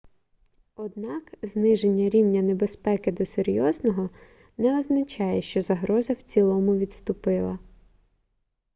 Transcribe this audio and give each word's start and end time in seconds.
однак 0.75 1.33
зниження 1.41 2.09
рівня 2.09 2.41
небезпеки 2.41 3.11
до 3.11 3.25
серйозного 3.25 4.09
не 4.57 4.79
означає 4.79 5.41
що 5.41 5.61
загроза 5.61 6.13
в 6.13 6.21
цілому 6.21 6.75
відступила 6.77 7.59